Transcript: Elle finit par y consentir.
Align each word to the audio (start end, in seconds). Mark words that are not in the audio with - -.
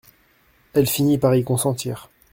Elle 0.73 0.87
finit 0.87 1.19
par 1.19 1.35
y 1.35 1.43
consentir. 1.43 2.09